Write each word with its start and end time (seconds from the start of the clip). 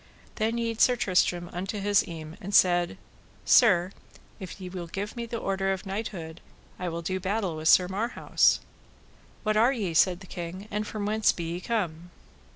Then 0.37 0.57
yede 0.57 0.81
Sir 0.81 0.95
Tristram 0.95 1.47
unto 1.53 1.79
his 1.79 2.03
eme 2.07 2.35
and 2.41 2.55
said: 2.55 2.97
Sir, 3.45 3.91
if 4.39 4.59
ye 4.59 4.67
will 4.67 4.87
give 4.87 5.15
me 5.15 5.27
the 5.27 5.37
order 5.37 5.71
of 5.71 5.85
knighthood, 5.85 6.41
I 6.79 6.89
will 6.89 7.03
do 7.03 7.19
battle 7.19 7.55
with 7.55 7.67
Sir 7.67 7.87
Marhaus. 7.87 8.61
What 9.43 9.57
are 9.57 9.71
ye, 9.71 9.93
said 9.93 10.21
the 10.21 10.25
king, 10.25 10.67
and 10.71 10.87
from 10.87 11.05
whence 11.05 11.31
be 11.31 11.43
ye 11.51 11.59
come? 11.61 12.09